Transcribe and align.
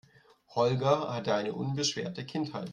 Holger 0.55 1.13
hatte 1.13 1.35
eine 1.35 1.53
unbeschwerte 1.53 2.25
Kindheit. 2.25 2.69